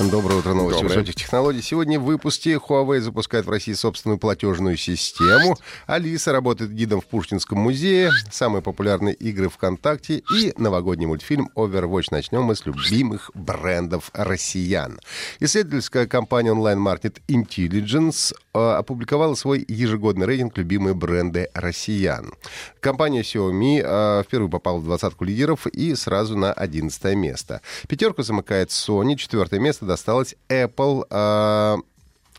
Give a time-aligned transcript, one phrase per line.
[0.00, 0.98] Доброе утро, новости Доброе.
[0.98, 1.62] высоких технологий.
[1.62, 5.56] Сегодня в выпуске Huawei запускает в России собственную платежную систему.
[5.86, 8.10] Алиса работает гидом в Пушкинском музее.
[8.30, 12.08] Самые популярные игры ВКонтакте и новогодний мультфильм Overwatch.
[12.10, 14.98] Начнем мы с любимых брендов россиян.
[15.38, 22.34] Исследовательская компания Market Intelligence опубликовала свой ежегодный рейтинг «Любимые бренды россиян».
[22.80, 27.60] Компания Xiaomi э, впервые попала в двадцатку лидеров и сразу на 11 место.
[27.88, 31.76] Пятерку замыкает Sony, четвертое место досталось Apple, э,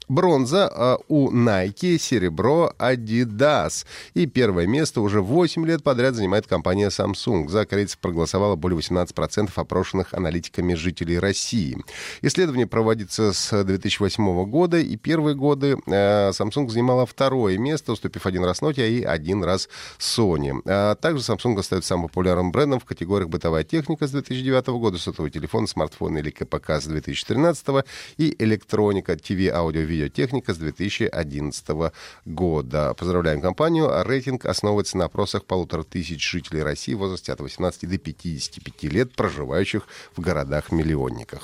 [0.08, 3.86] Бронза э, у Nike, серебро Adidas.
[4.14, 7.48] И первое место уже 8 лет подряд занимает компания Samsung.
[7.50, 11.78] За корейцев проголосовало более 18% опрошенных аналитиками жителей России.
[12.22, 18.44] Исследование проводится с 2008 года, и первые годы э, Samsung занимала второе место, уступив один
[18.44, 19.70] раз Nokia и один раз
[20.00, 20.62] Sony.
[20.66, 25.32] А также Samsung остается самым популярным брендом в категориях бытовая техника с 2009 года, сотовый
[25.32, 27.86] телефон, смартфон или КПК с 2013
[28.18, 31.92] и электроника, ТВ, аудио, видеотехника с 2011
[32.26, 32.94] года.
[32.94, 33.90] Поздравляем компанию.
[34.04, 39.16] Рейтинг основывается на опросах полутора тысяч жителей России в возрасте от 18 до 55 лет,
[39.16, 41.44] проживающих в городах-миллионниках.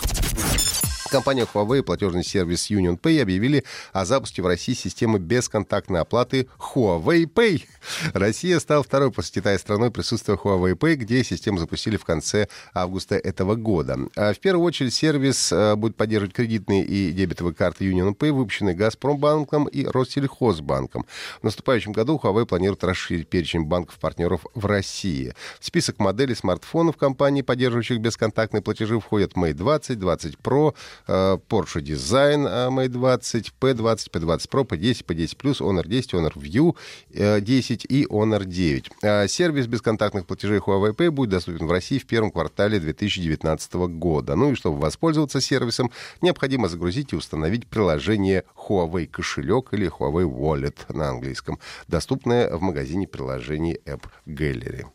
[1.11, 7.25] Компания Huawei и платежный сервис UnionPay объявили о запуске в России системы бесконтактной оплаты Huawei
[7.25, 7.65] Pay.
[8.13, 13.15] Россия стала второй после Китая страной присутствия Huawei Pay, где систему запустили в конце августа
[13.15, 13.99] этого года.
[14.15, 19.65] А В первую очередь сервис э, будет поддерживать кредитные и дебетовые карты UnionPay, выпущенные Газпромбанком
[19.65, 21.05] и Россельхозбанком.
[21.41, 25.33] В наступающем году Huawei планирует расширить перечень банков-партнеров в России.
[25.59, 30.73] В список моделей смартфонов компании, поддерживающих бесконтактные платежи, входят Mate 20, 20 Pro,
[31.07, 36.75] Porsche Design э, Mate 20, P20, P20 Pro, P10, P10 Plus, Honor 10, Honor View
[37.13, 38.89] э, 10 и Honor 9.
[39.03, 44.35] А Сервис бесконтактных платежей Huawei Pay будет доступен в России в первом квартале 2019 года.
[44.35, 45.91] Ну и чтобы воспользоваться сервисом,
[46.21, 53.07] необходимо загрузить и установить приложение Huawei кошелек или Huawei Wallet на английском, доступное в магазине
[53.07, 54.85] приложений App Gallery.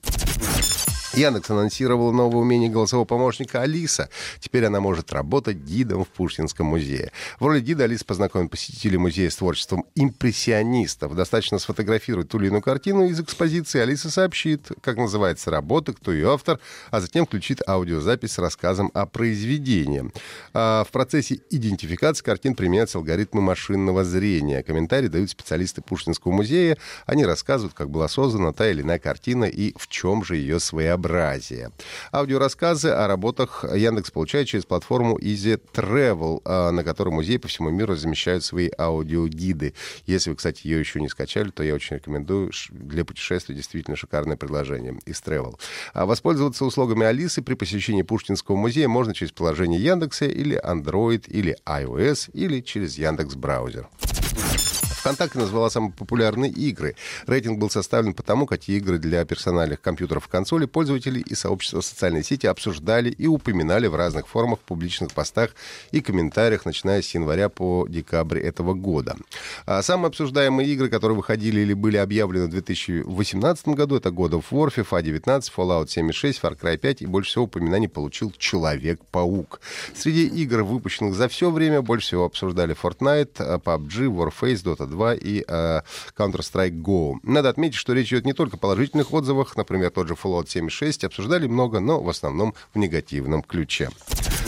[1.17, 4.11] Яндекс анонсировал новое умение голосового помощника Алиса.
[4.39, 7.11] Теперь она может работать гидом в Пушкинском музее.
[7.41, 11.15] В роли гида Алиса познакомит посетителей музея с творчеством импрессионистов.
[11.15, 13.81] Достаточно сфотографировать ту или иную картину из экспозиции.
[13.81, 16.61] Алиса сообщит, как называется работа, кто ее автор,
[16.91, 20.13] а затем включит аудиозапись с рассказом о произведении.
[20.53, 24.63] А в процессе идентификации картин применяются алгоритмы машинного зрения.
[24.63, 26.77] Комментарии дают специалисты Пушкинского музея.
[27.07, 31.06] Они рассказывают, как была создана та или иная картина и в чем же ее своеобразие.
[32.13, 37.71] Аудиорассказы о работах Яндекс получает через платформу Easy Travel, а, на которой музей по всему
[37.71, 39.75] миру размещают свои аудиогиды.
[40.07, 42.53] Если вы, кстати, ее еще не скачали, то я очень рекомендую.
[42.71, 44.99] Для путешествий действительно шикарное предложение.
[45.07, 45.59] Easy Travel.
[45.93, 51.57] А Воспользоваться услугами Алисы при посещении Пушкинского музея можно через приложение Яндекса или Android, или
[51.67, 53.89] iOS, или через Яндекс браузер.
[55.07, 56.97] ВКонтакте назвала самые популярные игры.
[57.29, 62.25] Рейтинг был составлен потому, какие игры для персональных компьютеров и консолей пользователи и сообщества социальной
[62.25, 65.51] сети обсуждали и упоминали в разных формах, публичных постах
[65.93, 69.15] и комментариях, начиная с января по декабрь этого года.
[69.65, 74.47] А самые обсуждаемые игры, которые выходили или были объявлены в 2018 году, это God of
[74.51, 79.61] War, FIFA 19, Fallout 76, Far Cry 5 и больше всего упоминаний получил Человек-паук.
[79.95, 85.45] Среди игр, выпущенных за все время, больше всего обсуждали Fortnite, PUBG, Warface, Dota 2 и
[85.47, 85.81] э,
[86.17, 87.15] Counter-Strike Go.
[87.23, 91.05] Надо отметить, что речь идет не только о положительных отзывах, например, тот же Fallout 76,
[91.05, 93.91] обсуждали много, но в основном в негативном ключе.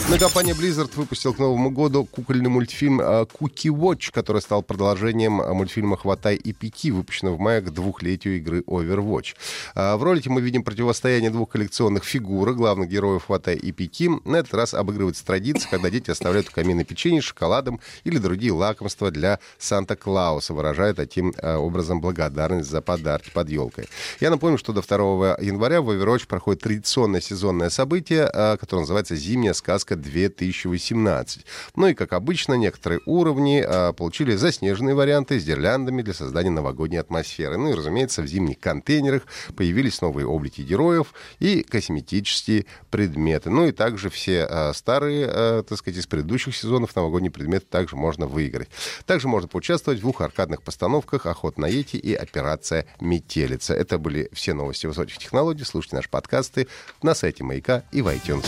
[0.07, 5.53] И компания Blizzard выпустила к Новому году кукольный мультфильм Cookie Watch, который стал продолжением э,
[5.53, 9.35] мультфильма «Хватай и пеки», выпущенного в мае к двухлетию игры Overwatch.
[9.75, 14.09] А В ролике мы видим противостояние двух коллекционных фигурок главных героев «Хватай и пеки».
[14.25, 19.11] На этот раз обыгрывается традиция, когда дети оставляют у камина печенье, шоколадом или другие лакомства
[19.11, 23.87] для Санта-Клауса, выражая таким образом благодарность за подарки под елкой.
[24.19, 28.27] Я напомню, что до 2 января в Overwatch проходит традиционное сезонное событие,
[28.57, 31.45] которое называется «Зимняя сказка 2018.
[31.75, 36.99] Ну и, как обычно, некоторые уровни а, получили заснеженные варианты с гирляндами для создания новогодней
[36.99, 37.57] атмосферы.
[37.57, 39.23] Ну и, разумеется, в зимних контейнерах
[39.55, 43.49] появились новые облики героев и косметические предметы.
[43.49, 47.95] Ну и также все а, старые, а, так сказать, из предыдущих сезонов новогодние предметы также
[47.95, 48.69] можно выиграть.
[49.05, 53.73] Также можно поучаствовать в двух аркадных постановках «Охот на Йети» и «Операция Метелица».
[53.73, 55.63] Это были все новости высоких технологий.
[55.63, 56.67] Слушайте наши подкасты
[57.01, 58.47] на сайте Маяка и в iTunes.